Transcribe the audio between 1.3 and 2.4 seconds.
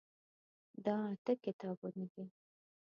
کتابونه دي.